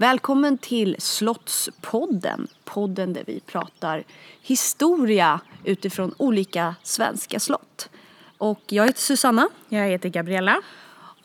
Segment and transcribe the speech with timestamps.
[0.00, 2.48] Välkommen till Slottspodden.
[2.64, 4.04] Podden där vi pratar
[4.42, 7.90] historia utifrån olika svenska slott.
[8.38, 9.48] Och jag heter Susanna.
[9.68, 10.60] Jag heter Gabriella.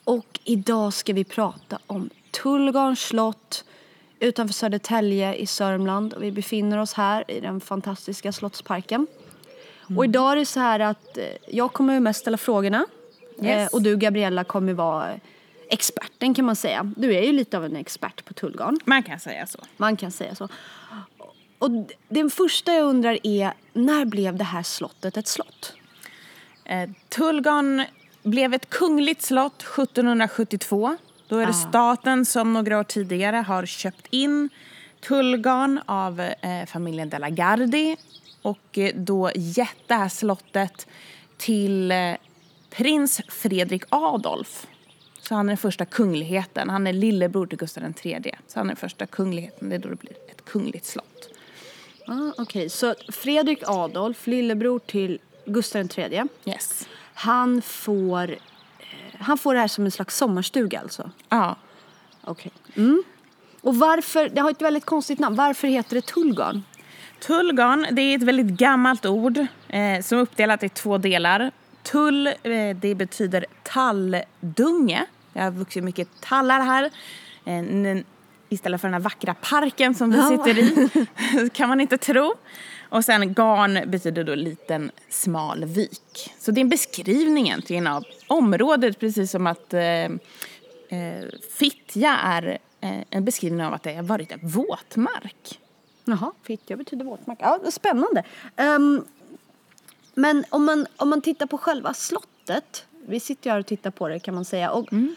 [0.03, 3.65] Och idag ska vi prata om Tullgarns slott
[4.19, 6.13] utanför Södertälje i Sörmland.
[6.13, 9.07] Och vi befinner oss här i den fantastiska slottsparken.
[9.87, 9.97] Mm.
[9.97, 12.85] Och idag är det så här att eh, jag kommer mest ställa frågorna.
[13.41, 13.47] Yes.
[13.47, 15.19] Eh, och du Gabriella kommer vara
[15.73, 16.91] experten kan man säga.
[16.97, 18.79] Du är ju lite av en expert på Tullgarn.
[18.85, 19.59] Man kan säga så.
[19.77, 20.47] Man kan säga så.
[21.59, 21.69] Och
[22.09, 25.73] den första jag undrar är, när blev det här slottet ett slott?
[26.65, 27.83] Eh, Tullgarn
[28.23, 30.97] blev ett kungligt slott 1772.
[31.27, 31.69] Då är det ah.
[31.69, 34.49] staten som några år tidigare har köpt in
[35.07, 37.97] Tullgarn av eh, familjen De la Gardie
[38.41, 40.87] och eh, då gett det här slottet
[41.37, 42.13] till eh,
[42.69, 44.67] prins Fredrik Adolf.
[45.23, 46.69] Så han är den första kungligheten.
[46.69, 48.35] Han är lillebror till Gustav III.
[48.47, 49.69] Så han är den första kungligheten.
[49.69, 51.29] Det är då det blir ett kungligt slott.
[52.07, 52.69] Ah, Okej, okay.
[52.69, 56.23] så Fredrik Adolf, lillebror till Gustav III.
[56.45, 56.87] Yes.
[57.13, 58.37] Han får, eh,
[59.19, 61.11] han får det här som en slags sommarstuga alltså?
[61.29, 61.55] Ja.
[62.23, 62.51] Okej.
[62.65, 62.83] Okay.
[62.83, 63.03] Mm.
[63.61, 66.63] Och varför, det har ett väldigt konstigt namn, varför heter det Tullgarn?
[67.19, 71.51] Tullgarn, det är ett väldigt gammalt ord eh, som är uppdelat i två delar.
[71.83, 75.05] Tull, eh, det betyder talldunge.
[75.33, 76.91] Det har vuxit mycket tallar här.
[77.45, 78.03] Eh,
[78.49, 81.49] istället för den här vackra parken som vi sitter i.
[81.53, 82.33] kan man inte tro.
[82.89, 86.33] Och sen garn betyder då liten smal vik.
[86.39, 90.09] Så det är en beskrivning egentligen av området precis som att eh, eh,
[91.57, 95.59] Fittja är eh, en beskrivning av att det har varit en våtmark.
[96.05, 97.37] Jaha, Fittja betyder våtmark.
[97.41, 98.23] Ja, spännande.
[98.57, 99.05] Um,
[100.13, 102.85] men om man, om man tittar på själva slottet.
[103.07, 104.71] Vi sitter ju här och tittar på det kan man säga.
[104.71, 105.15] Och mm.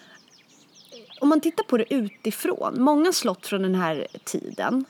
[1.20, 2.82] Om man tittar på det utifrån.
[2.82, 4.84] Många slott från den här tiden.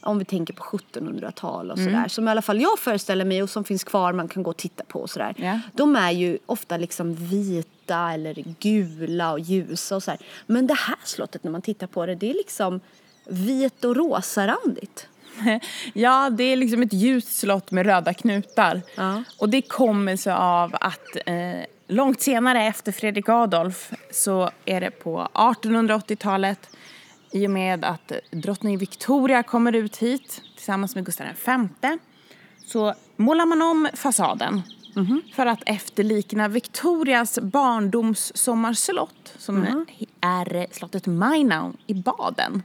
[0.00, 1.92] Om vi tänker på 1700-tal och mm.
[1.92, 2.08] sådär.
[2.08, 4.56] Som i alla fall jag föreställer mig och som finns kvar man kan gå och
[4.56, 5.34] titta på och sådär.
[5.38, 5.58] Yeah.
[5.72, 10.20] De är ju ofta liksom vita eller gula och ljusa och sådär.
[10.46, 12.80] Men det här slottet när man tittar på det det är liksom
[13.26, 15.08] vit och rosarandigt.
[15.94, 18.82] Ja, det är liksom ett ljust slott med röda knutar.
[18.96, 19.22] Ja.
[19.38, 24.90] Och det kommer sig av att eh, långt senare efter Fredrik Adolf så är det
[24.90, 26.70] på 1880-talet
[27.32, 31.98] i och med att drottning Victoria kommer ut hit tillsammans med Gustav V
[32.66, 34.62] så målar man om fasaden
[34.96, 35.34] mm -hmm.
[35.34, 40.08] för att efterlikna Victorias barndoms sommarslott som mm -hmm.
[40.20, 42.62] är slottet Mainau i Baden.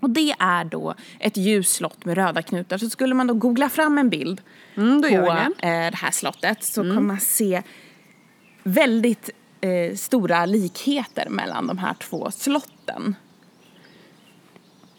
[0.00, 2.78] Och det är då ett ljusslott med röda knutar.
[2.78, 4.40] Så skulle man då googla fram en bild
[4.74, 5.18] mm, på det.
[5.18, 5.96] Eh, det.
[5.96, 6.96] här slottet så mm.
[6.96, 7.62] kommer man se
[8.62, 13.14] väldigt eh, stora likheter mellan de här två slotten.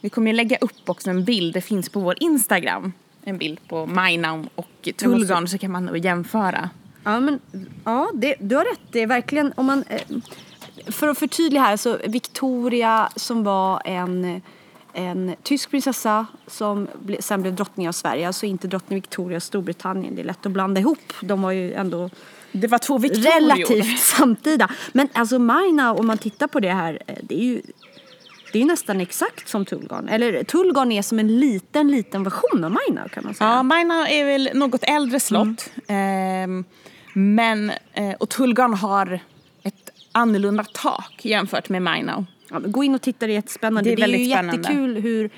[0.01, 3.67] Vi kommer ju lägga upp också en bild, det finns på vår Instagram, en bild
[3.67, 6.69] på Mainau och Tullgarn så kan man då jämföra.
[7.03, 7.39] Ja men,
[7.83, 10.01] ja det, du har rätt, det är verkligen om man, eh,
[10.91, 14.41] för att förtydliga här så Victoria som var en
[14.93, 16.87] en tysk prinsessa som
[17.19, 18.27] sen blev drottning av Sverige.
[18.27, 20.15] Alltså inte drottning Victoria av Storbritannien.
[20.15, 21.13] Det är lätt att blanda ihop.
[21.21, 22.09] De var ju ändå
[22.51, 23.31] det var två Victorior.
[23.31, 24.69] relativt samtida.
[24.93, 27.61] Men alltså Maina, om man tittar på det här, eh, det är ju
[28.53, 30.09] det är nästan exakt som Tullgarn.
[30.09, 33.49] Eller Tullgarn är som en liten, liten version av Maina kan man säga.
[33.49, 35.69] Ja, Maina är väl något äldre slott.
[35.87, 36.59] Mm.
[36.59, 36.65] Eh,
[37.13, 39.19] men, eh, och Tullgarn har
[39.63, 42.25] ett annorlunda tak jämfört med Maina.
[42.49, 43.89] Ja, gå in och titta, det är jättespännande.
[43.89, 44.57] Det är, det är ju spännande.
[44.57, 45.29] jättekul hur,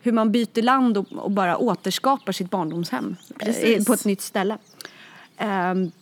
[0.00, 3.86] hur man byter land och, och bara återskapar sitt barndomshem eh, Precis.
[3.86, 4.58] på ett nytt ställe.
[5.40, 5.92] Um,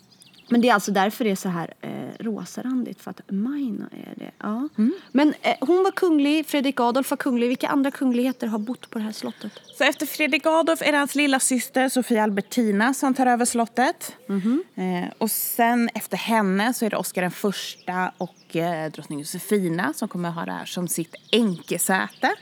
[0.48, 1.90] men det är alltså därför det är så här eh,
[2.24, 4.30] rosarandigt, för att Maina är det.
[4.38, 4.68] Ja.
[4.78, 4.92] Mm.
[5.12, 7.48] Men eh, hon var kunglig, Fredrik Adolf var kunglig.
[7.48, 9.52] Vilka andra kungligheter har bott på det här slottet?
[9.78, 14.16] Så efter Fredrik Adolf är det hans lilla syster Sofia Albertina som tar över slottet.
[14.28, 14.64] Mm.
[14.74, 19.92] Eh, och sen efter henne så är det Oscar den första och eh, drottning Josefina
[19.92, 22.34] som kommer att ha det här som sitt enkesäte.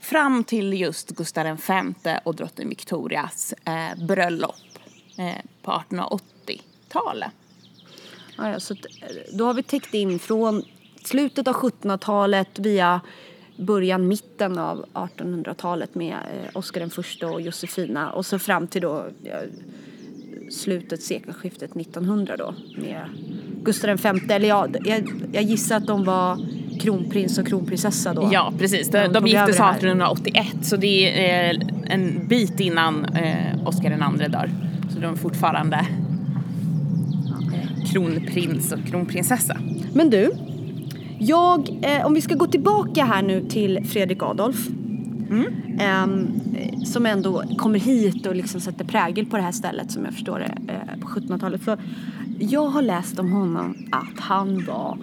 [0.00, 4.54] Fram till just Gustav V och drottning Victorias eh, bröllop
[5.18, 7.32] eh, på 1880-talet.
[8.38, 8.74] Ja, så
[9.32, 10.62] då har vi täckt in från
[11.04, 13.00] slutet av 1700-talet via
[13.56, 18.82] början, mitten av 1800-talet med eh, Oscar den första och Josefina och så fram till
[18.82, 19.06] då
[20.50, 23.02] slutet, sekelskiftet 1900 då med
[23.62, 24.34] Gustav V.
[24.34, 26.38] Eller ja, jag, jag gissar att de var
[26.80, 28.28] kronprins och kronprinsessa då.
[28.32, 28.88] Ja, precis.
[28.88, 34.50] De, de sig 1881 så det är eh, en bit innan eh, Oscar II dör.
[34.94, 35.86] Så de är fortfarande
[37.92, 39.56] kronprins och kronprinsessa.
[39.92, 40.32] Men du,
[41.18, 44.68] Jag, eh, om vi ska gå tillbaka här nu till Fredrik Adolf.
[45.78, 50.04] Ehm, eh, som ändå kommer hit och liksom sätter prägel på det här stället som
[50.04, 51.62] jag förstår det eh, på 1700-talet.
[51.62, 51.78] För
[52.38, 54.98] jag har läst om honom att han var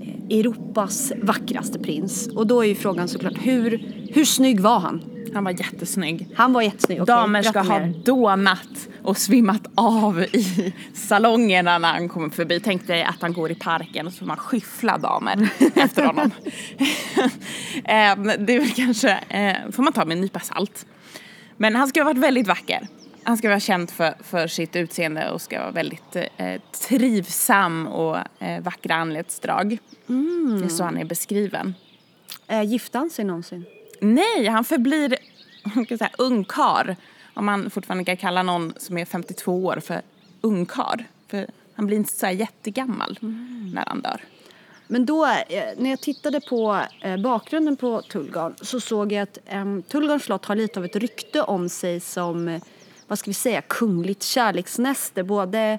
[0.00, 2.28] eh, Europas vackraste prins.
[2.28, 5.04] Och då är ju frågan såklart hur, hur snygg var han?
[5.34, 6.28] Han var jättesnygg.
[6.34, 7.02] Han var jättesnygg.
[7.02, 12.60] Okej, Damer ska ha dånat och svimmat av i salongerna när han kommer förbi.
[12.60, 16.30] Tänk dig att han går i parken och så får man skyffla damer efter honom.
[17.74, 20.86] Eh, det är väl kanske, eh, får man ta med en nypa salt.
[21.56, 22.88] Men han ska ha varit väldigt vacker.
[23.24, 28.16] Han ska vara känd för, för sitt utseende och ska vara väldigt eh, trivsam och
[28.38, 29.78] eh, vackra anletsdrag.
[30.58, 31.74] Det är så han är beskriven.
[32.48, 33.64] Eh, gifte han sig någonsin?
[34.02, 35.16] Nej, han förblir
[35.98, 36.96] säga, ungkar.
[37.34, 40.02] Om man fortfarande kan kalla någon som är 52 år för
[40.40, 41.06] ungkar.
[41.28, 43.18] För han blir inte så här jättegammal
[43.74, 44.24] när han dör.
[44.86, 49.38] Men då, eh, när jag tittade på eh, bakgrunden på Tullgarn så såg jag att
[49.88, 52.62] Tullgarns slott har lite av ett rykte om sig som, eh,
[53.06, 55.22] vad ska vi säga, kungligt kärleksnäste.
[55.22, 55.78] Både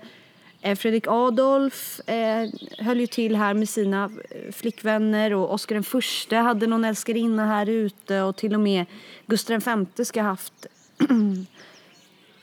[0.63, 6.35] Fredrik Adolf eh, höll ju till här med sina eh, flickvänner och Oscar den förste
[6.35, 8.85] hade någon älskarinna här ute och till och med
[9.25, 10.65] Gustav V ska ha haft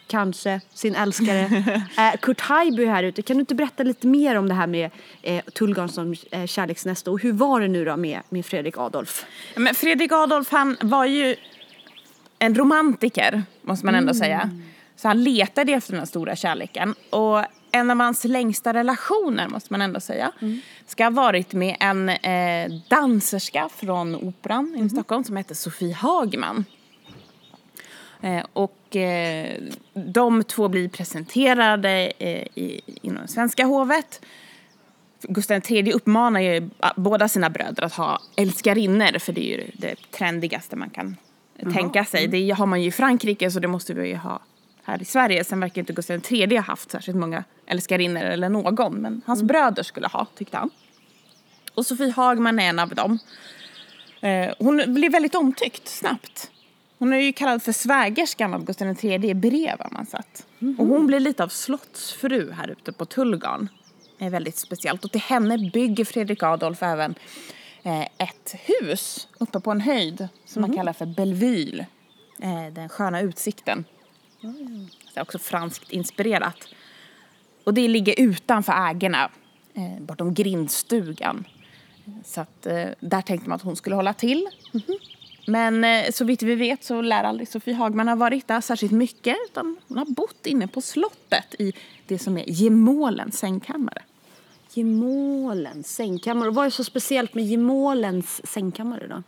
[0.06, 1.40] kanske sin älskare.
[1.96, 3.22] eh, Kurt Haijby är här ute.
[3.22, 4.90] Kan du inte berätta lite mer om det här med
[5.22, 9.26] eh, Tullgarn som eh, kärleksnäste och hur var det nu då med, med Fredrik Adolf?
[9.56, 11.37] Men Fredrik Adolf han var ju
[12.38, 14.50] en romantiker, måste man ändå säga.
[14.96, 16.94] Så han letade efter den här stora kärleken.
[17.11, 20.32] Och en av hans längsta relationer, måste man ändå säga,
[20.87, 26.64] ska ha varit med en eh, danserska från Operan i Stockholm som hette Sofie Hagman.
[28.20, 29.56] Eh, och eh,
[29.94, 34.20] de två blir presenterade eh, i, inom svenska hovet.
[35.22, 39.70] Gustav III uppmanar ju ah, båda sina bröder att ha älskarinnor för det är ju
[39.75, 41.17] det trendigaste man kan
[41.75, 42.26] tänka sig.
[42.26, 44.40] Det har man ju i Frankrike så det måste vi ju ha
[44.85, 45.44] här i Sverige.
[45.44, 49.82] Sen verkar inte Gustav III ha haft särskilt många älskarinnor eller någon men hans bröder
[49.82, 50.71] skulle ha tyckte han.
[51.75, 53.19] Och Sofie Hagman är en av dem.
[54.21, 56.50] Eh, hon blir väldigt omtyckt snabbt.
[56.99, 60.47] Hon är ju kallad för svägerskan av Gustav III i brev har man sett.
[60.79, 63.69] Och hon blir lite av slottsfru här ute på Tullgarn.
[64.19, 65.05] Det är väldigt speciellt.
[65.05, 67.15] Och till henne bygger Fredrik Adolf även
[67.82, 71.87] eh, ett hus uppe på en höjd som man kallar för Belleville.
[72.43, 73.85] Eh, den sköna utsikten.
[74.40, 76.69] Det är också franskt inspirerat.
[77.64, 79.31] Och det ligger utanför ägorna,
[79.75, 81.44] eh, bortom grindstugan.
[82.25, 84.48] Så att, eh, där tänkte man att hon skulle hålla till.
[84.72, 84.98] Mhm.
[85.46, 88.92] Men eh, så vitt vi vet så lär aldrig Sofie Hagman ha varit där särskilt
[88.92, 91.72] mycket utan hon har bott inne på slottet i
[92.06, 94.02] det som är gemålens sängkammare.
[94.75, 96.48] Gemålens sängkammare.
[96.48, 99.22] Och vad är så speciellt med Gemålens sängkammare då?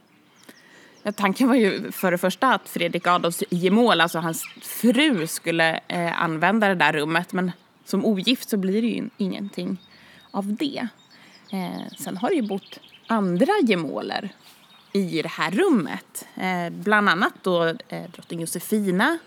[1.03, 5.81] Ja, tanken var ju för det första att Fredrik Adolfs gemål, alltså hans fru, skulle
[5.89, 7.33] eh, använda det där rummet.
[7.33, 7.53] Men
[7.85, 9.81] som ogift så blir det ju ingenting
[10.31, 10.89] av det.
[11.53, 14.31] Eh, sen har det ju bott andra gemåler
[14.93, 16.27] i det här rummet.
[16.35, 19.19] Eh, bland annat då eh, drottning Josefina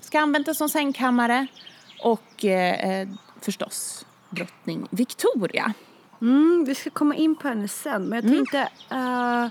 [0.00, 1.46] ska det som sängkammare.
[2.02, 3.08] Och eh,
[3.40, 5.72] förstås drottning Victoria.
[6.20, 8.04] Mm, vi ska komma in på henne sen.
[8.04, 9.46] Men jag tänkte eh,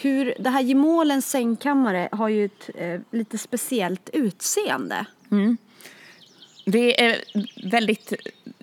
[0.00, 5.06] hur det här Gemålens sängkammare har ju ett eh, lite speciellt utseende.
[6.64, 7.16] Det är
[7.70, 8.12] väldigt,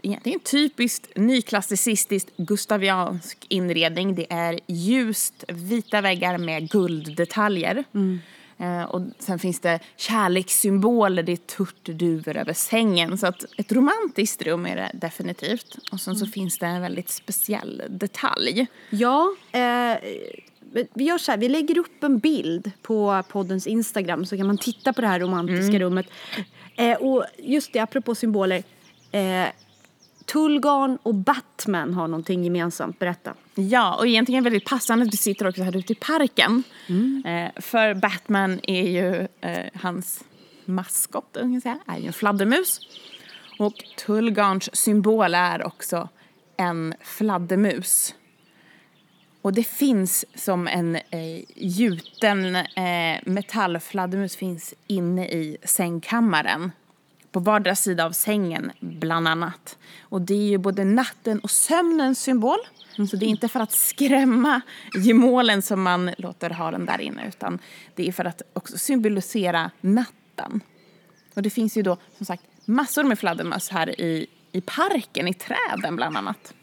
[0.01, 4.15] egentligen typiskt nyklassicistiskt gustaviansk inredning.
[4.15, 7.83] Det är ljust vita väggar med gulddetaljer.
[8.59, 13.17] Eh, och sen finns det kärlekssymboler, det är turturduvor över sängen.
[13.17, 15.77] Så att ett romantiskt rum är det definitivt.
[15.91, 18.67] Och sen så finns det en väldigt speciell detalj.
[18.89, 19.97] Ja, eh,
[20.93, 24.57] vi gör så här, vi lägger upp en bild på poddens Instagram så kan man
[24.57, 26.05] titta på det här romantiska rummet.
[26.75, 28.63] Eh, och just det, apropå symboler.
[29.11, 29.47] Eh,
[30.25, 33.33] Tullgarn och Batman har någonting gemensamt, berätta.
[33.55, 36.63] Ja, och egentligen väldigt passande att vi sitter också här ute i parken.
[37.25, 40.23] Eh, för Batman är ju eh, hans
[40.65, 42.79] maskot, kan jag säga, är ju en fladdermus.
[43.59, 43.73] Och
[44.05, 46.09] Tullgarns symbol är också
[46.57, 48.13] en fladdermus.
[49.47, 56.71] Och det finns som en eh, gjuten eh, metallfladdermus finns inne i sängkammaren.
[57.31, 59.77] På vardera sida av sängen bland annat.
[60.01, 62.57] Och det är ju både natten och sömnens symbol.
[63.09, 64.61] Så det är inte för att skrämma
[64.93, 67.59] gemålen som man låter ha den där inne utan
[67.95, 70.61] det är för att också symbolisera natten.
[71.33, 75.33] Och det finns ju då som sagt massor med fladdermöss här i, i parken, i
[75.33, 76.53] träden bland annat.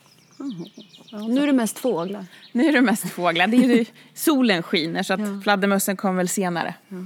[1.15, 2.27] Ja, nu är det mest fåglar.
[2.53, 3.47] Nu är det mest fåglar.
[3.47, 5.41] Det är ju, solen skiner så att ja.
[5.43, 6.75] fladdermössen kommer väl senare.
[6.89, 6.97] Ja.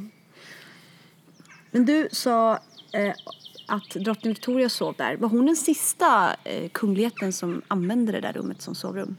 [1.70, 2.52] Men du sa
[2.92, 3.12] eh,
[3.66, 5.16] att drottning Victoria sov där.
[5.16, 9.16] Var hon den sista eh, kungligheten som använde det där rummet som sovrum?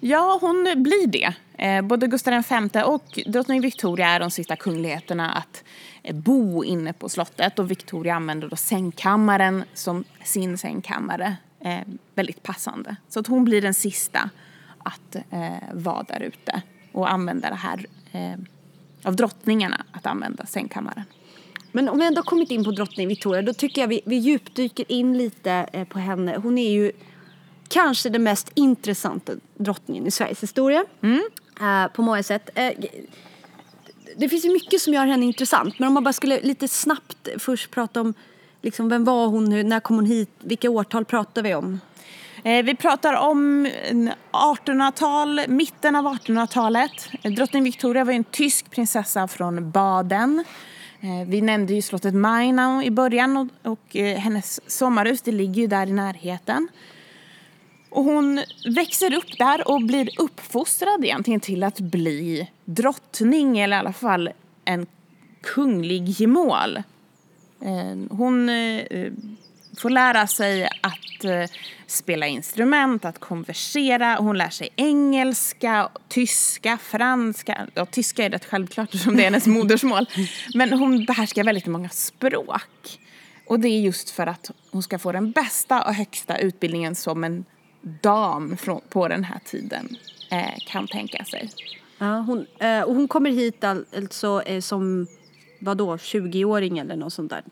[0.00, 1.34] Ja, hon blir det.
[1.58, 5.64] Eh, både Gustav V och drottning Victoria är de sista kungligheterna att
[6.02, 7.58] eh, bo inne på slottet.
[7.58, 11.36] Och Victoria använder då sängkammaren som sin sängkammare.
[11.64, 11.82] Eh,
[12.14, 12.96] väldigt passande.
[13.08, 14.30] Så att hon blir den sista
[14.78, 18.38] att eh, vara där ute och använda det här eh,
[19.02, 21.04] av drottningarna att använda sängkammaren.
[21.72, 24.92] Men om vi ändå kommit in på drottning Victoria då tycker jag vi, vi djupdyker
[24.92, 26.36] in lite eh, på henne.
[26.42, 26.92] Hon är ju
[27.68, 30.84] kanske den mest intressanta drottningen i Sveriges historia.
[31.02, 31.22] Mm.
[31.60, 32.50] Uh, på många sätt.
[32.58, 32.84] Uh,
[34.16, 37.28] det finns ju mycket som gör henne intressant men om man bara skulle lite snabbt
[37.38, 38.14] först prata om
[38.62, 39.62] liksom, vem var hon, Nu?
[39.62, 41.80] när kom hon hit, vilka årtal pratar vi om?
[42.44, 43.66] Eh, vi pratar om
[44.32, 47.08] 1800-tal, mitten av 1800-talet.
[47.36, 50.44] Drottning Victoria var en tysk prinsessa från Baden.
[51.00, 55.66] Eh, vi nämnde ju slottet Mainau i början och, eh, hennes sommarhus det ligger ju
[55.66, 56.68] där i närheten.
[57.90, 58.40] Och hon
[58.76, 64.30] växer upp där och blir uppfostrad egentligen till att bli drottning eller i alla fall
[64.64, 64.86] en
[65.42, 66.82] kunglig gemål.
[67.64, 68.50] Eh, hon
[69.76, 71.44] får lära sig att eh,
[71.86, 74.14] spela instrument, att konversera.
[74.14, 77.66] Hon lär sig engelska, tyska, franska.
[77.74, 80.06] Ja, tyska är rätt självklart eftersom det är hennes modersmål.
[80.54, 82.98] Men hon behärskar väldigt många språk.
[83.46, 87.24] Och det är just för att hon ska få den bästa och högsta utbildningen som
[87.24, 87.44] en
[88.02, 88.56] dam
[88.88, 89.96] på den här tiden
[90.30, 91.50] eh, kan tänka sig.
[91.98, 95.06] Ja, hon, eh, och hon kommer hit alltså eh, som
[95.62, 97.42] vadå, 20-åring eller något sånt där?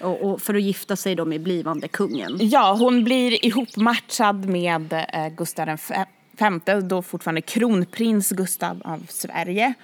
[0.00, 2.38] Och, och, för att gifta sig då med blivande kungen.
[2.40, 5.80] Ja, hon blir ihopmatchad med eh, Gustav
[6.38, 9.74] V, då fortfarande kronprins Gustav av Sverige.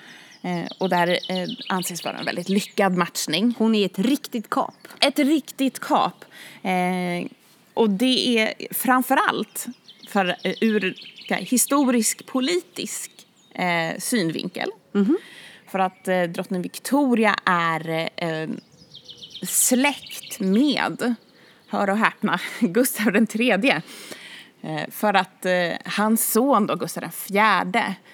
[0.42, 3.54] Eh, och det här eh, anses vara en väldigt lyckad matchning.
[3.58, 4.74] Hon är ett riktigt kap.
[5.00, 6.24] Ett riktigt kap.
[6.62, 7.30] Eh,
[7.74, 9.66] och det är framförallt
[10.08, 10.94] för, eh, ur
[11.28, 13.10] historisk politisk
[13.54, 14.70] eh, synvinkel.
[14.94, 15.16] Mm -hmm.
[15.70, 18.48] För att eh, drottning Victoria är eh,
[19.42, 21.14] släkt med,
[21.66, 23.82] hör och häpna, Gustav den tredje.
[24.62, 27.72] Eh, för att eh, hans son då, Gustav IV,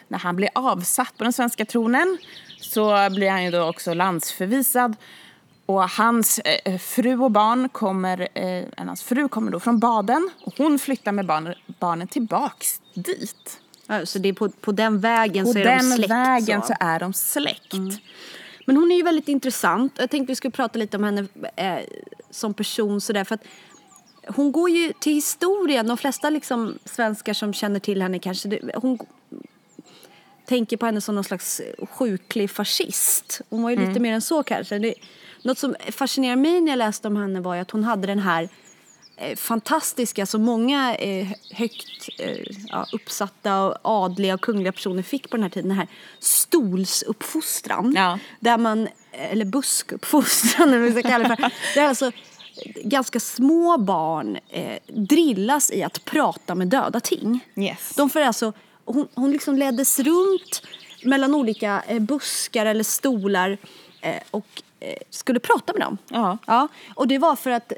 [0.09, 2.19] när han blir avsatt på den svenska tronen
[2.61, 4.97] så blir han ju då också landsförvisad.
[5.67, 10.55] Och hans eh, fru och barn kommer, eh, hans fru kommer då från Baden och
[10.59, 13.61] hon flyttar med barn, barnen tillbaks dit
[14.05, 16.09] så det är på, på den vägen på så är de släkt?
[16.09, 16.67] På den vägen så.
[16.67, 16.75] så.
[16.81, 17.73] är de släkt.
[17.73, 17.95] Mm.
[18.67, 19.93] Men hon är ju väldigt intressant.
[19.99, 21.27] Jag tänkte vi skulle prata lite om henne
[21.57, 21.79] eh,
[22.31, 23.45] som person sådär för att
[24.29, 25.87] hon går ju till historien.
[25.87, 28.99] De flesta liksom svenskar som känner till henne kanske, hon
[30.47, 33.41] tänker på henne som någon slags sjuklig fascist.
[33.51, 33.89] Hon var ju mm.
[33.89, 34.79] lite mer än så kanske.
[34.79, 34.95] Det,
[35.43, 38.19] något som fascinerar mig när jag läste om henne var ju att hon hade den
[38.19, 38.49] här
[39.37, 42.37] fantastiska som många eh, högt eh,
[42.69, 45.69] ja, uppsatta och adliga och kungliga personer fick på den här tiden.
[45.69, 47.93] Den här stolsuppfostran.
[47.97, 48.19] Ja.
[48.41, 51.53] Där man, eller buskuppfostran eller vad vi ska kalla det för.
[51.75, 52.13] Det är alltså
[52.85, 57.41] ganska små barn eh, drillas i att prata med döda ting.
[57.57, 57.95] Yes.
[57.97, 58.53] De får alltså,
[58.85, 60.63] hon, hon liksom leddes runt
[61.03, 63.59] mellan olika eh, buskar eller stolar
[64.01, 64.63] eh, och
[65.11, 65.99] skulle prata med dem.
[66.47, 67.73] Ja, och det var för att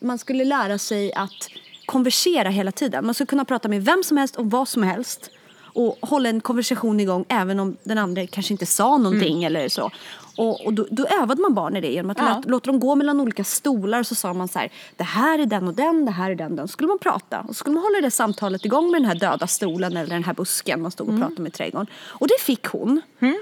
[0.00, 1.48] man skulle lära sig att
[1.86, 3.06] konversera hela tiden.
[3.06, 5.30] Man skulle kunna prata med vem som helst och vad som helst
[5.78, 9.46] och hålla en konversation igång även om den andra kanske inte sa någonting mm.
[9.46, 9.90] eller så.
[10.36, 12.42] Och, och då, då, övade man barn i det genom att ja.
[12.46, 15.46] låta, dem gå mellan olika stolar och så sa man så här, det här är
[15.46, 16.68] den och den, det här är den och den.
[16.68, 19.14] Så skulle man prata och så skulle man hålla det samtalet igång med den här
[19.14, 21.20] döda stolen eller den här busken man stod och mm.
[21.20, 21.86] pratade med i trädgården.
[21.96, 23.00] Och det fick hon.
[23.20, 23.38] Mm.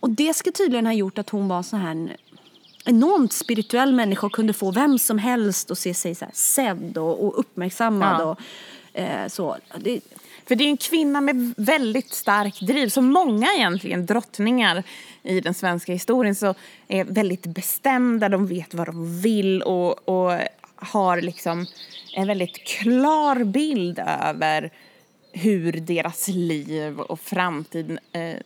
[0.00, 2.16] Och det ska tydligen ha gjort att hon var så här
[2.84, 6.98] enormt spirituell människa och kunde få vem som helst att se sig så här sedd
[6.98, 8.20] och, och uppmärksammad.
[8.20, 8.24] Ja.
[8.24, 8.40] Och,
[9.00, 9.56] eh, så.
[9.78, 10.00] Det,
[10.46, 12.88] för det är en kvinna med väldigt stark driv.
[12.88, 14.82] Så många egentligen drottningar
[15.22, 16.54] i den svenska historien så
[16.88, 20.40] är väldigt bestämda, de vet vad de vill och, och
[20.76, 21.66] har liksom
[22.16, 24.70] en väldigt klar bild över
[25.32, 28.36] hur deras liv och framtid eh,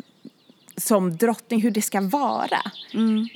[0.77, 2.63] som drottning, hur det ska vara.
[2.95, 3.29] Mm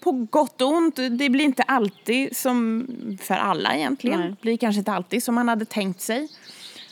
[0.00, 0.96] på gott och ont.
[0.96, 2.86] Det blir inte alltid som
[3.20, 4.20] för alla egentligen.
[4.20, 6.28] Det blir kanske inte alltid som man hade tänkt sig.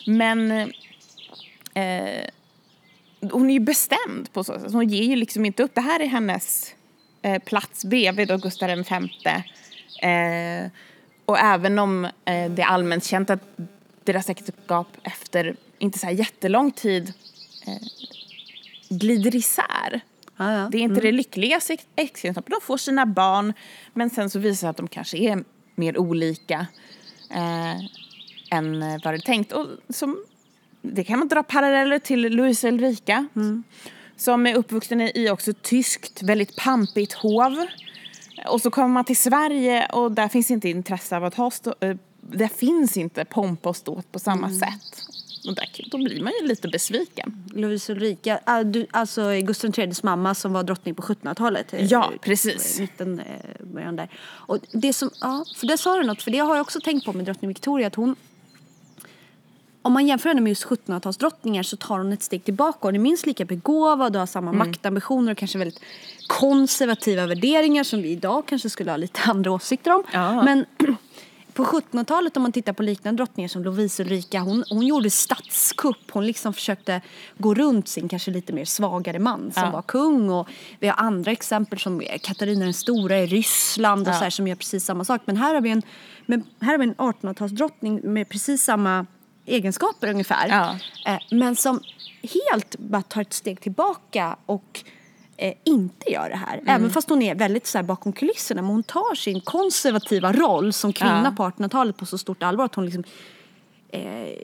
[0.07, 0.51] Men
[1.75, 2.25] eh,
[3.21, 4.73] hon är ju bestämd på så sätt.
[4.73, 5.75] Hon ger ju liksom inte upp.
[5.75, 6.75] Det här är hennes
[7.23, 9.31] eh, plats bredvid då Gustav V.
[10.09, 10.71] Eh,
[11.25, 13.57] och även om eh, det är allmänt känt att
[14.05, 17.13] deras äktenskap efter inte så här jättelång tid
[17.67, 17.89] eh,
[18.89, 20.01] glider isär.
[20.39, 20.69] Ja, ja.
[20.73, 22.53] Det är inte det lyckligaste äk- äktenskapet.
[22.61, 23.53] De får sina barn
[23.95, 26.67] men sen så visar det att de kanske är mer olika
[27.31, 27.77] eh,
[28.51, 29.53] än vad det är tänkt.
[29.53, 30.25] Och som,
[30.83, 33.27] det kan man dra paralleller till Louise Ulrika
[34.17, 37.67] som är uppvuxen i också tyskt, väldigt pampigt hov.
[38.49, 41.75] Och så kommer man till Sverige och där finns inte intresse av att ha stå,
[41.81, 45.03] eh, där finns inte pompa och ståt på samma sätt.
[45.49, 47.45] Och där, då blir man ju lite besviken.
[47.55, 51.73] Louise Ulrika, ah, alltså Gustav IIIs mamma som var drottning på 1700-talet.
[51.75, 52.81] eh, Ja, precis.
[52.81, 53.27] Mitten, eh,
[53.67, 54.09] början där.
[54.27, 57.05] Och det som, ja, för det sa du något, för det har jag också tänkt
[57.07, 58.17] på med drottning Victoria, att hon
[59.83, 62.79] om man jämför henne med just 1700-talsdrottningar så tar hon ett steg tillbaka.
[62.83, 64.69] Hon är minst lika begåvad och har samma Mm.
[64.69, 65.81] maktambitioner och kanske väldigt
[66.27, 70.03] konservativa värderingar som vi idag kanske skulle ha lite andra åsikter om.
[70.13, 70.43] Ja.
[70.43, 70.65] Men
[71.59, 76.11] på 1700-talet om man tittar på liknande drottningar som Lovisa Ulrika, hon, hon gjorde statskupp.
[76.11, 77.01] Hon liksom försökte
[77.39, 79.71] gå runt sin kanske lite mer svagare man som Ja.
[79.71, 80.31] var kung.
[80.31, 80.49] Och
[80.81, 84.19] vi har andra exempel som Katarina den stora i Ryssland och Ja.
[84.19, 85.23] så här, som gör precis samma sak.
[85.25, 85.83] Men här har vi en,
[86.27, 89.07] men här har vi en 1800-talsdrottning med precis samma
[89.47, 90.49] egenskaper ungefär.
[90.49, 90.77] Ja.
[91.13, 91.81] Eh, men som
[92.45, 94.85] helt bara tar ett steg tillbaka och
[95.39, 96.55] eh, inte gör det här.
[96.59, 96.69] Mm.
[96.69, 98.63] Även fast hon är väldigt så här, bakom kulisserna.
[98.63, 101.51] Men hon tar sin konservativa roll som kvinna Ja.
[101.51, 103.05] på 1800-talet på så stort allvar att hon liksom
[103.89, 104.35] eh,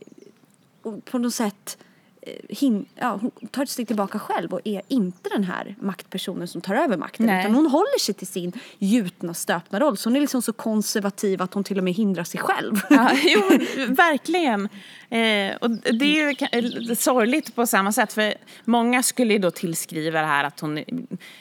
[1.10, 1.78] på något sätt
[2.26, 6.48] eh, hin, ja, hon tar ett steg tillbaka själv och är inte den här maktpersonen
[6.48, 7.26] som tar över makten.
[7.26, 7.40] Nej.
[7.40, 9.96] Utan hon håller sig till sin gjutna, stöpna roll.
[9.96, 12.80] Så hon är liksom så konservativ att hon till och med hindrar sig själv.
[12.90, 13.40] Ja, jo,
[13.88, 14.68] verkligen.
[15.10, 18.12] Eh, och det är lite sorgligt på samma sätt.
[18.12, 20.84] För många skulle ju då tillskriva det här att hon,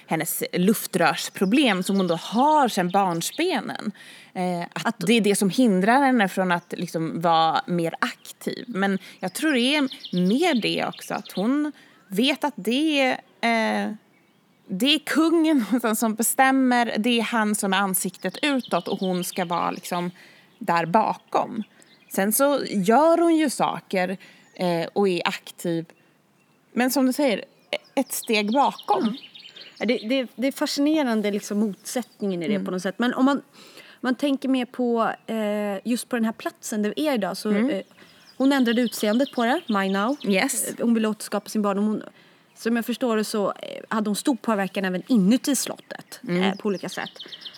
[0.06, 3.92] hennes luftrörsproblem som hon då har sedan barnsbenen.
[4.34, 8.66] Eh, att, det är det som hindrar henne från att liksom vara mer aktiv.
[8.68, 9.82] Men jag tror det är
[10.28, 11.14] mer det också.
[11.14, 11.72] Att hon
[12.08, 13.94] vet att det är eh,
[14.68, 19.46] det är kungen som bestämmer, det är han som är ansiktet utåt och hon ska
[19.46, 20.12] vara liksom
[20.60, 21.64] där bakom.
[22.12, 24.18] Sen så gör hon ju saker
[24.54, 25.86] eh, och är aktiv.
[26.74, 27.46] Men som du säger,
[27.96, 29.18] ett steg bakom.
[29.78, 32.66] Ja, Det, det, det är fascinerande liksom motsättningen i det Mm.
[32.66, 33.00] på något sätt.
[33.00, 33.42] Men om man,
[34.04, 37.50] man tänker mer på eh, just på den här platsen där vi är idag så
[37.50, 37.70] Mm.
[37.70, 37.82] eh,
[38.38, 40.18] hon ändrade utseendet på det, My Now.
[40.28, 40.68] Yes.
[40.68, 41.86] Eh, Hon ville återskapa sin barndom.
[41.88, 42.04] Hon,
[42.56, 46.44] som jag förstår det så eh, hade hon stor påverkan även inuti slottet Mm.
[46.44, 47.10] eh, på olika sätt.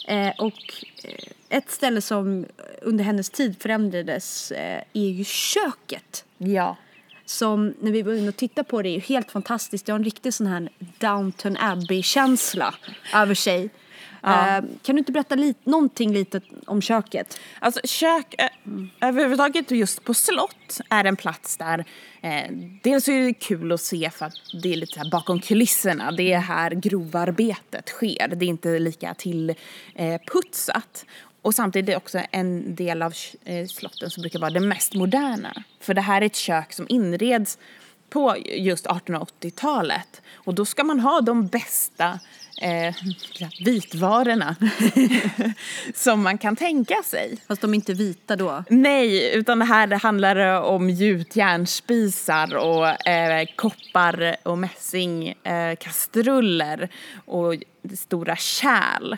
[0.08, 2.46] Eh, och eh, ett ställe som
[2.82, 6.78] under hennes tid förändrades eh, är ju köket Ja.
[7.26, 9.86] som när vi var inne och tittade på det är ju helt fantastiskt.
[9.86, 12.76] Det har en riktig sån här Downton Abbey-känsla
[13.14, 13.70] över sig.
[14.26, 14.58] Ja.
[14.58, 17.40] Eh, kan du inte berätta lite, någonting lite om köket?
[17.60, 18.48] Alltså kök eh,
[19.02, 21.86] överhuvudtaget just på slott är en plats där
[22.22, 22.52] eh,
[22.84, 24.34] dels är det kul att se för att
[24.64, 26.12] det är lite bakom kulisserna.
[26.12, 28.28] Det är här grovarbetet sker.
[28.36, 29.56] Det är inte lika till
[29.96, 30.22] eh.
[31.42, 34.94] Och samtidigt är det också en del av eh, slotten som brukar vara det mest
[34.94, 35.64] moderna.
[35.80, 37.58] För det här är ett kök som inreds
[38.10, 40.22] på just 1880-talet.
[40.34, 42.20] Och då ska man ha de bästa
[42.62, 42.96] eh,
[43.66, 44.56] vitvarorna
[45.94, 47.38] som man kan tänka sig.
[47.48, 48.64] Fast de är inte vita då.
[48.70, 55.78] Nej, utan det här det handlar om gjutjärnspisar och eh, koppar och mässing, eh,
[57.26, 57.56] och
[57.94, 59.18] stora kärl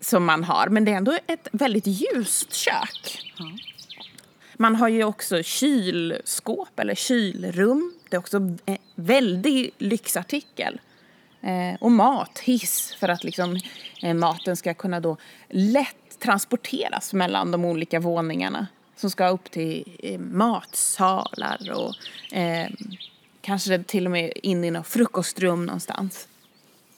[0.00, 0.68] som man har.
[0.68, 3.20] Men det är ändå ett väldigt ljust kök.
[4.56, 7.99] Man har ju också kylskåp eller kylrum.
[8.10, 10.80] Det är också en väldig lyxartikel.
[11.40, 13.60] Eh, och mat, hiss, för att liksom,
[14.02, 15.16] eh, maten ska kunna då
[15.48, 18.66] lätt transporteras mellan de olika våningarna.
[18.96, 21.94] Som ska upp till eh, matsalar och
[22.36, 22.70] eh,
[23.40, 26.28] kanske till och med in i något frukostrum någonstans.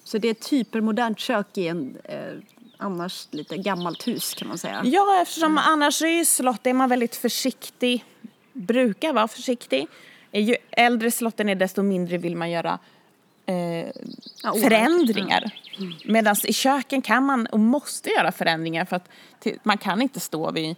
[0.05, 2.35] Så det är ett hypermodernt kök i en eh,
[2.77, 4.83] annars lite gammalt hus kan man säga.
[4.85, 8.05] Ja, eftersom annars är ju slott är man väldigt försiktig,
[8.53, 9.89] brukar vara försiktig.
[10.33, 12.79] Ju äldre slotten är desto mindre vill man göra
[13.47, 13.91] eh,
[14.43, 15.55] Ja, förändringar.
[16.05, 19.09] Medan i köken kan man och måste göra förändringar för att
[19.63, 20.77] man kan inte stå vid,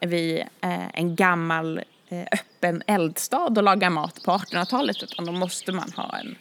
[0.00, 5.72] vid eh, en gammal eh, öppen eldstad och laga mat på 1800-talet utan då måste
[5.72, 6.36] man ha en,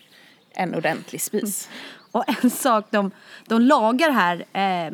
[0.52, 1.70] en ordentlig spis.
[2.12, 3.12] Och en sak de,
[3.48, 4.94] de lagar här eh,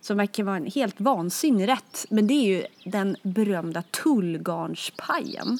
[0.00, 2.06] som verkar vara en helt vansinnig rätt.
[2.10, 5.58] Men det är ju den berömda tullgarnspajen.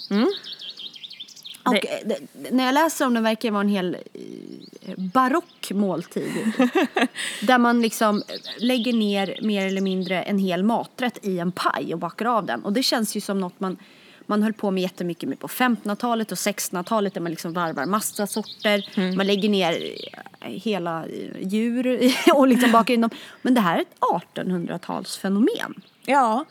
[1.69, 2.17] Och eh,
[2.51, 6.33] när jag läser om den verkar det vara en hel eh, barock måltid.
[7.43, 8.23] där man liksom
[8.59, 12.65] lägger ner mer eller mindre en hel maträtt i en paj och bakar av den.
[12.65, 13.77] Och det känns ju som något man
[14.31, 18.27] Man höll på med jättemycket med på 1500-talet och 1600-talet där man liksom varvar massa
[18.27, 18.91] sorter.
[18.95, 19.17] Mm.
[19.17, 19.73] Man lägger ner
[20.41, 23.11] eh, hela eh, djur och liksom bakar in dem.
[23.43, 23.97] Men det här är ett
[24.35, 25.75] 1800-talsfenomen.
[26.05, 26.45] Ja,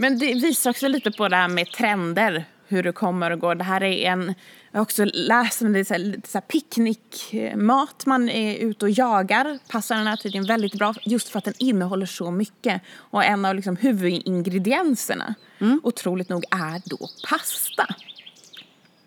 [0.00, 3.54] men det visar också lite på det här med trender, hur det kommer och går.
[3.54, 4.34] Det här är en,
[4.70, 8.58] jag har också läst om det, är så här, lite så här picknickmat, man är
[8.58, 12.30] ute och jagar, passar den här tiden väldigt bra just för att den innehåller så
[12.30, 12.82] mycket.
[12.96, 15.34] Och en av liksom huvudingredienserna,
[15.82, 17.86] otroligt nog, är då pasta.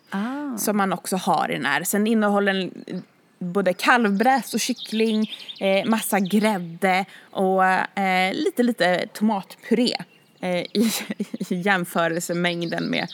[0.09, 0.57] Ah.
[0.57, 1.83] Som man också har i den här.
[1.83, 3.03] Sen innehåller den
[3.43, 9.95] både kalvbräs och kyckling, eh, massa grädde och eh, lite, lite tomatpuré
[10.39, 10.91] eh, i,
[11.49, 13.07] i jämförelsemängden med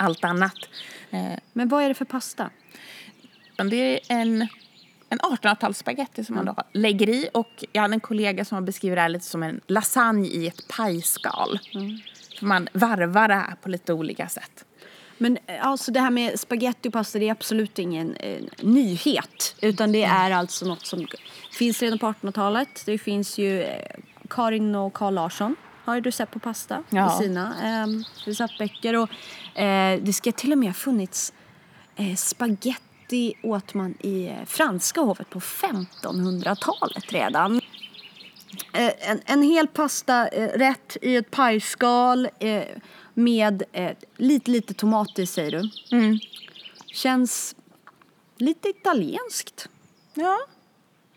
[0.00, 0.56] allt annat.
[1.10, 2.50] Eh, Men vad är det för pasta?
[3.70, 4.48] det är en,
[5.08, 8.96] en 1800-talsspagetti som man då lägger i och jag hade en kollega som har beskrivit
[8.96, 11.58] det här lite som en lasagne i ett pajskal.
[12.38, 14.64] För man varvar det här på lite olika sätt.
[15.18, 19.56] Men eh, alltså det här med spaghetti och pasta det är absolut ingen eh, nyhet.
[19.62, 21.06] Utan det är alltså något som
[21.52, 22.82] finns redan på 1800-talet.
[22.86, 23.96] Det finns ju eh,
[24.30, 27.14] Karin och Carl Larsson har ju recept på pasta Ja.
[27.20, 27.86] i sina eh,
[28.24, 28.96] receptböcker.
[28.96, 29.10] Och,
[29.60, 31.32] eh, det ska till och med ha funnits
[31.96, 37.60] eh, spaghetti åt man i eh, franska hovet på 1500-talet redan.
[38.72, 42.28] Eh, en, en hel pasta eh, rätt i ett pajskal
[43.14, 43.62] med
[44.16, 45.70] lite, lite tomat i säger du.
[46.86, 47.54] Känns
[48.38, 49.68] lite italienskt.
[50.14, 50.38] Ja,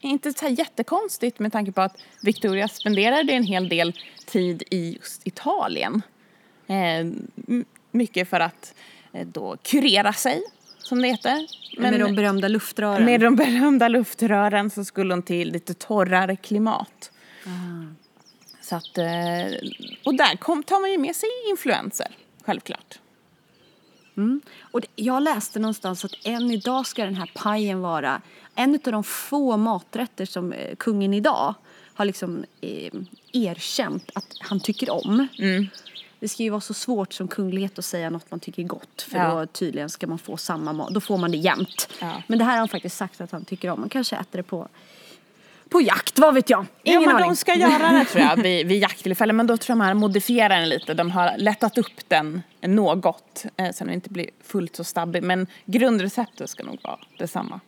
[0.07, 5.27] inte så jättekonstigt med tanke på att Victoria spenderade en hel del tid i just
[5.27, 6.01] Italien.
[6.67, 7.07] Eh,
[7.91, 8.73] mycket för att
[9.13, 10.41] eh, då kurera sig,
[10.77, 11.47] som det heter.
[11.77, 13.05] med de berömda luftrören.
[13.05, 17.11] med de berömda luftrören så skulle hon till lite torrare klimat.
[18.61, 19.05] Så att, eh,
[20.05, 22.07] och där kom, tar man ju med sig influenser,
[22.45, 22.99] självklart.
[24.61, 28.21] Och det, jag läste någonstans att än idag ska den här pajen vara
[28.55, 31.55] en av de få maträtter som eh, kungen idag
[31.93, 32.93] har liksom eh,
[33.33, 35.27] erkänt att han tycker om.
[35.39, 35.67] Mm.
[36.19, 39.01] Det ska ju vara så svårt som kunglighet att säga något man tycker är gott
[39.01, 39.39] för Ja.
[39.39, 41.89] då tydligen ska man få samma mat, då får man det jämt.
[42.01, 42.23] Ja.
[42.27, 43.79] Men det här har han faktiskt sagt att han tycker om.
[43.79, 44.67] Man kanske äter det på,
[45.73, 46.65] på jakt, vad vet jag?
[46.83, 47.29] Ingen ja, men aning.
[47.29, 49.35] de ska göra det tror jag vid, vid jakttillfällen.
[49.35, 50.93] Men då tror jag de har modifierat den lite.
[50.93, 53.45] De har lättat upp den något.
[53.57, 55.23] Eh, så den inte blir fullt så stabbig.
[55.23, 57.59] Men grundreceptet ska nog vara detsamma.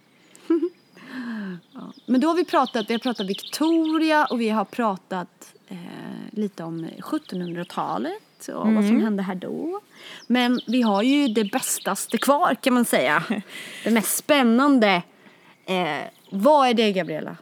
[2.06, 5.78] Men då har vi pratat, vi har pratat Victoria och vi har pratat eh,
[6.32, 9.82] lite om 1700-talet och vad som hände här då.
[10.28, 13.24] Men vi har ju det bästaste kvar kan man säga.
[13.84, 15.02] det mest spännande.
[15.66, 17.38] Eh, vad är det Gabriella?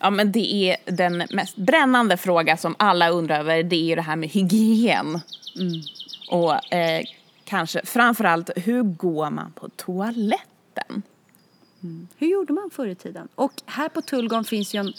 [0.00, 3.62] Ja, men det är den mest brännande fråga som alla undrar över.
[3.62, 5.20] Det är ju det här med hygien.
[6.30, 7.02] Och eh,
[7.44, 11.02] kanske framförallt, hur går man på toaletten?
[12.16, 13.28] Hur gjorde man förr i tiden?
[13.34, 14.92] Och här på Tullgarn finns ju en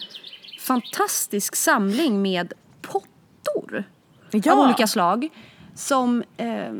[0.60, 3.84] fantastisk samling med pottor
[4.32, 4.54] Ja.
[4.54, 5.30] av olika slag
[5.76, 6.74] som eh,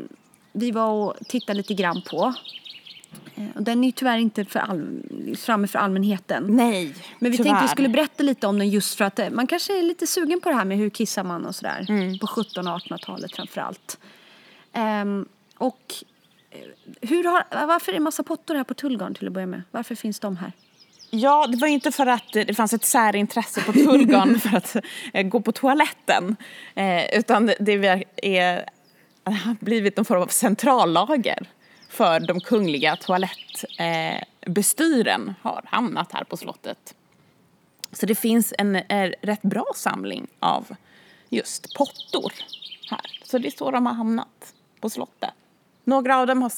[0.52, 2.34] vi var och tittade lite grann på.
[3.36, 5.02] Eh, och den är ju tyvärr inte för all,
[5.38, 6.46] framme för allmänheten.
[6.56, 7.50] Nej, Men vi tyvärr.
[7.50, 10.06] tänkte vi skulle berätta lite om den just för att eh, man kanske är lite
[10.06, 11.86] sugen på det här med hur kissar man och sådär.
[11.88, 12.18] Mm.
[12.18, 13.98] På 1700 och 1800-talet framförallt.
[14.72, 15.26] Ehm,
[15.58, 15.94] och
[16.50, 16.58] eh,
[17.08, 19.62] hur har, varför är det massa pottor här på Tullgarn till att börja med?
[19.70, 20.52] Varför finns de här?
[21.10, 24.76] Ja, det var ju inte för att det fanns ett särintresse på Tullgarn för att
[25.30, 26.36] gå på toaletten.
[26.74, 28.64] Eh, utan det- det är, är,
[29.24, 31.46] har blivit någon form av centrallager
[31.88, 36.94] för de kungliga toalettbestyren bestyren har hamnat här på slottet.
[37.92, 38.76] Så det finns en
[39.22, 40.66] rätt bra samling av
[41.28, 42.32] just pottor
[42.90, 43.20] här.
[43.24, 45.30] Så det är så de har hamnat på slottet.
[45.84, 46.52] Några av dem har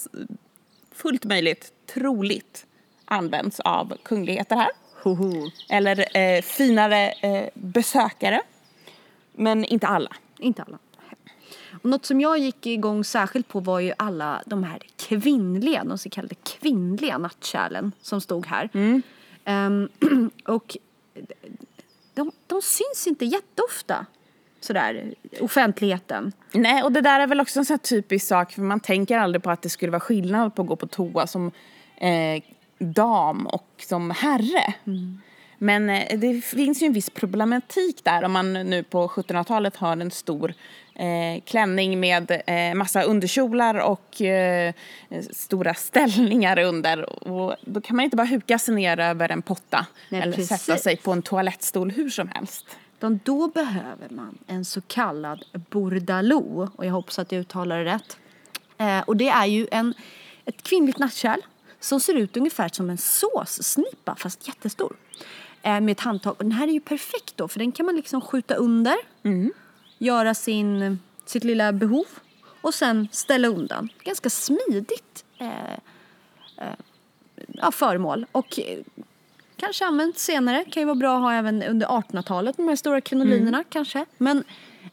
[0.94, 2.66] fullt möjligt, troligt,
[3.04, 4.70] används av kungligheter här.
[5.02, 5.50] Hoho.
[5.68, 8.42] Eller eh, finare eh, besökare.
[9.32, 10.16] Men inte alla.
[10.38, 10.78] Inte alla.
[11.82, 15.98] Och något som jag gick igång särskilt på var ju alla de här kvinnliga, de
[15.98, 18.68] så kallade kvinnliga nattkärlen som stod här.
[19.44, 19.88] Ehm,
[20.44, 20.76] och
[22.14, 24.06] de, de syns inte jätteofta
[24.60, 26.32] sådär offentligheten.
[26.52, 29.42] Nej, och det där är väl också en sån typisk sak för man tänker aldrig
[29.42, 31.50] på att det skulle vara skillnad på att gå på toa som
[31.96, 32.42] eh,
[32.78, 34.74] dam och som herre.
[35.62, 39.92] Men eh, det finns ju en viss problematik där om man nu på 1700-talet har
[39.92, 40.54] en stor
[40.94, 44.74] eh, klänning med eh, massa underkjolar och eh,
[45.30, 47.28] stora ställningar under.
[47.28, 50.60] Och då kan man inte bara huka sig ner över en potta Nej, eller precis.
[50.60, 52.66] sätta sig på en toalettstol hur som helst.
[52.98, 56.70] Utan då behöver man en så kallad bordalot.
[56.76, 58.16] Och jag hoppas att jag uttalar det rätt.
[58.78, 59.94] Eh, och det är ju en,
[60.44, 61.40] ett kvinnligt nattkärl
[61.80, 64.96] som ser ut ungefär som en såssnipa fast jättestor.
[65.62, 66.34] Eh, med ett handtag.
[66.38, 68.94] Och den här är ju perfekt då för den kan man liksom skjuta under.
[69.98, 72.06] Göra sin, sitt lilla behov
[72.60, 73.88] och sen ställa undan.
[74.04, 75.72] Ganska smidigt eh,
[76.56, 76.74] eh,
[77.46, 78.26] ja, föremål.
[78.32, 78.78] Och eh,
[79.56, 80.64] kanske använts senare.
[80.64, 84.04] Kan ju vara bra att ha även under 1800-talet, de här stora krinolinerna kanske.
[84.18, 84.44] Men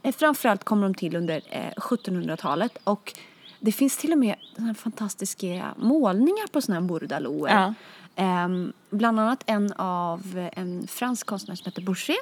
[0.04, 2.78] eh, framförallt kommer de till under eh, 1700-talet.
[2.84, 3.14] Och
[3.60, 7.54] det finns till och med såna fantastiska målningar på såna här bordaloer.
[7.54, 7.74] Ja.
[8.18, 12.18] Ehm, bland annat en av en fransk konstnär som heter Boucher.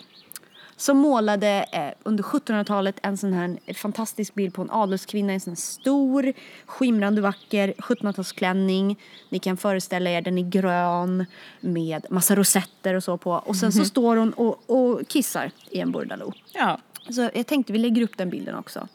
[0.77, 5.39] Som målade eh, under 1700-talet en sån här fantastisk bild på en adelskvinna i en
[5.41, 6.33] sån här stor,
[6.65, 8.95] skimrande vacker 1700-talsklänning.
[9.29, 11.25] Ni kan föreställa er den i grön
[11.59, 13.31] med massa rosetter och så på.
[13.31, 16.33] Och sen så står hon och, och kissar i en bordalo.
[16.53, 16.79] Ja.
[17.09, 18.87] Så jag tänkte vi lägger upp den bilden också.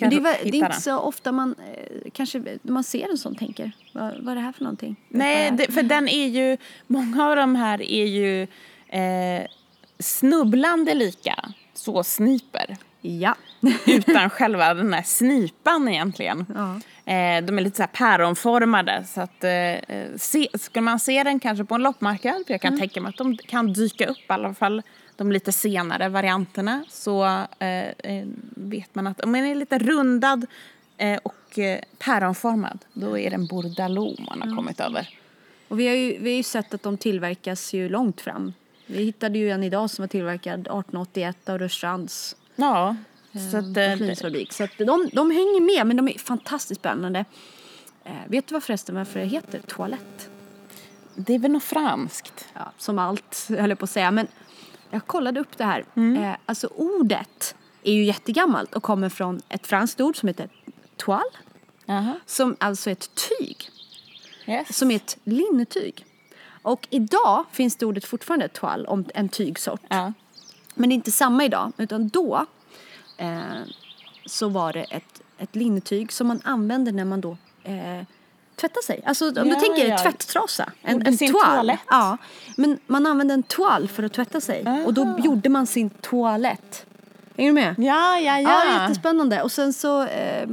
[0.00, 3.34] Men det är, det är inte så ofta man eh, kanske man ser en sån
[3.34, 3.72] tänker.
[3.92, 4.96] Vad, vad är det här för någonting?
[5.08, 8.42] Nej, det, för den är ju, många av de här är ju
[8.88, 9.46] eh,
[9.98, 12.76] snubblande lika så sniper.
[13.00, 13.34] Ja.
[13.86, 16.46] Utan själva den här snipan egentligen.
[16.54, 16.74] Ja.
[17.12, 21.40] Eh, de är lite så här päronformade så att eh, se, ska man se den
[21.40, 22.80] kanske på en loppmarknad, för jag kan Mm.
[22.80, 24.82] tänka mig att de kan dyka upp i alla fall
[25.16, 27.24] de lite senare varianterna så
[27.58, 30.46] eh, eh, vet man att om den är lite rundad
[30.96, 31.58] eh, och
[31.98, 35.08] päronformad då är det en bordalot man har kommit över.
[35.68, 38.52] Och vi har, ju, vi har ju sett att de tillverkas ju långt fram.
[38.86, 42.96] Vi hittade ju en idag som var tillverkad 1881 av Rörstrands Ja,
[43.50, 44.14] så att, eh.
[44.50, 47.24] Så att de, de hänger med men de är fantastiskt spännande.
[48.04, 50.28] Eh, vet du vad förresten varför det heter toalett?
[51.14, 52.48] det är väl något franskt.
[52.54, 54.10] Ja, som allt höll jag på att säga.
[54.10, 54.26] Men
[54.94, 55.84] jag kollade upp det här.
[55.94, 56.22] Mm.
[56.22, 60.48] Eh, alltså ordet är ju jättegammalt och kommer från ett franskt ord som heter
[60.96, 61.22] toile.
[61.86, 62.14] Jaha.
[62.26, 63.70] Som alltså är ett tyg.
[64.46, 64.78] Yes.
[64.78, 66.06] Som är ett linnetyg.
[66.62, 69.80] Och idag finns det ordet fortfarande toile om en tygsort.
[69.88, 70.12] Ja.
[70.74, 71.72] Men det är inte samma idag.
[71.76, 72.46] Utan då
[73.16, 73.62] eh,
[74.26, 78.02] så var det ett, ett linnetyg som man använde när man då eh,
[78.56, 79.02] tvättar sig.
[79.06, 79.98] Alltså om du Ja, tänker ja.
[79.98, 80.72] tvätttrasa.
[80.82, 81.72] En, en toal.
[81.90, 82.16] Ja.
[82.56, 84.64] Men man använde en toal för att tvätta sig.
[84.86, 86.86] Och då gjorde man sin toalett.
[87.36, 87.74] Hänger du med?
[87.78, 88.82] Ja, ja, Ja, ja.
[88.82, 89.42] jättespännande.
[89.42, 90.48] Och sen så eh,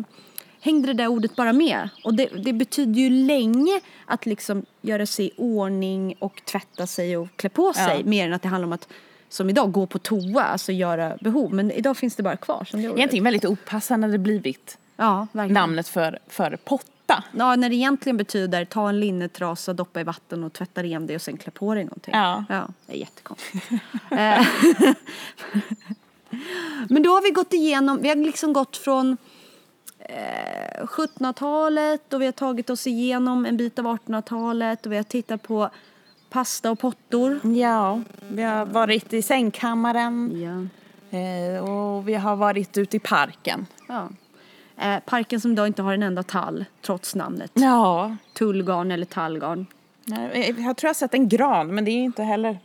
[0.61, 1.89] hängde det där ordet bara med.
[2.03, 7.17] Och det, det betyder ju länge att liksom göra sig i ordning och tvätta sig
[7.17, 7.97] och klä på sig.
[7.99, 8.05] Ja.
[8.05, 8.87] Mer än att det handlar om att
[9.29, 11.53] som idag gå på toa, alltså göra behov.
[11.53, 12.97] Men idag finns det bara kvar som det ordet.
[12.99, 15.53] Egentligen väldigt opassande hade det blivit Ja, verkligen.
[15.53, 16.57] namnet för, för
[17.15, 17.23] potta.
[17.37, 21.15] Ja, när det egentligen betyder ta en linnetrasa, doppa i vatten och tvätta ren det
[21.15, 22.13] och sen klä på dig någonting.
[22.13, 22.45] Ja.
[22.49, 23.71] ja det är jättekonstigt.
[24.11, 24.45] Eh,
[26.89, 29.17] Men då har vi gått igenom, vi har liksom gått från
[29.99, 35.03] eh, 1700-talet och vi har tagit oss igenom en bit av 1800-talet och vi har
[35.03, 35.69] tittat på
[36.29, 37.39] pasta och pottor.
[37.55, 41.17] Ja, vi har varit i sängkammaren Ja.
[41.19, 43.65] eh, och vi har varit ute i parken.
[43.87, 44.09] ja.
[44.81, 47.51] Eh, parken som idag inte har en enda tall, trots namnet.
[47.53, 48.15] Ja.
[48.33, 49.65] Tullgarn eller tallgarn.
[50.05, 52.59] Nej, Jag tror jag har sett en gran, men det är inte heller...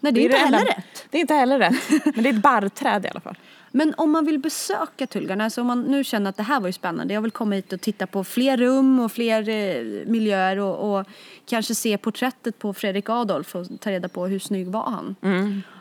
[0.00, 1.06] Nej, det är, inte det heller enda- rätt.
[1.10, 1.74] Det är inte heller rätt.
[2.14, 3.38] Men det är ett barrträd i alla fall.
[3.70, 6.66] Men om man vill besöka Tullgarn, alltså om man nu känner att det här var
[6.66, 10.58] ju spännande, jag vill komma hit och titta på fler rum och fler eh, miljöer
[10.58, 11.06] och, och
[11.46, 15.16] kanske se porträttet på Fredrik Adolf och ta reda på hur snygg var han.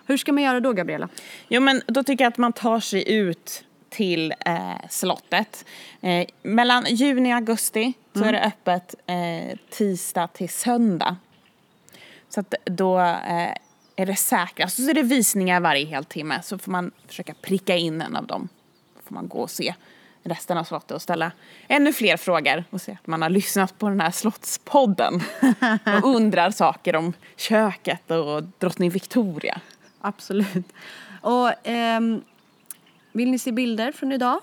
[0.05, 1.09] Hur ska man göra då, Gabriella?
[1.47, 3.63] Jo, men då tycker jag att man tar sig ut
[3.97, 5.65] till eh, slottet.
[6.01, 11.15] Eh, mellan juni och augusti så är det öppet eh, tisdag till söndag.
[12.29, 13.53] Så att då eh,
[13.95, 14.75] är det säkrast.
[14.75, 18.49] Så är det visningar varje heltimme så får man försöka pricka in en av dem.
[18.95, 19.73] Då får man gå och se
[20.23, 21.31] resten av slottet och ställa
[21.67, 25.21] ännu fler frågor och se att man har lyssnat på den här slottspodden
[26.03, 29.61] och undrar saker om köket och drottning Victoria.
[30.01, 30.73] Absolut.
[31.21, 32.21] Och ehm,
[33.17, 34.39] vill ni se bilder från idag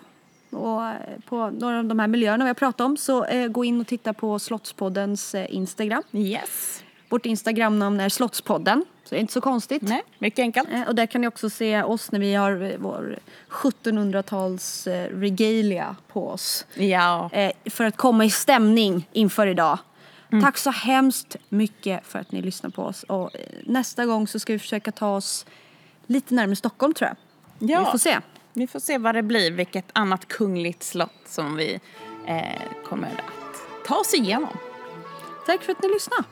[0.51, 3.65] och eh, på några av de här miljöerna vi har pratat om så eh, gå
[3.65, 6.03] in och titta på Slottspoddens eh, Instagram.
[6.13, 6.83] Yes.
[7.09, 9.83] Vårt Instagramnamn är Slottspodden, så det är inte så konstigt.
[9.83, 10.69] Nej, mycket enkelt.
[10.89, 16.29] Och där kan ni också se oss när vi har vår 1700-tals eh, regalia på
[16.29, 16.67] oss.
[16.75, 17.31] Ja.
[17.65, 19.79] För att komma i stämning inför idag.
[20.43, 23.03] Tack så hemskt mycket för att ni lyssnar på oss.
[23.03, 23.31] Och
[23.65, 25.47] nästa gång så ska vi försöka ta oss
[26.07, 27.17] lite närmare Stockholm tror jag.
[27.71, 27.81] Ja.
[27.81, 28.21] Vi får se.
[28.57, 31.81] Vi får se vad det blir, vilket annat kungligt slott som vi
[32.27, 34.57] eh, kommer att ta oss igenom.
[35.47, 36.25] Tack för att ni lyssnade.